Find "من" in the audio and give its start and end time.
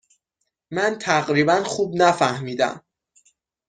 0.71-0.97